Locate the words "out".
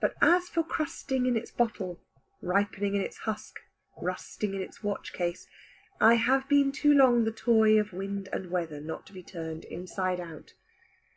10.18-10.54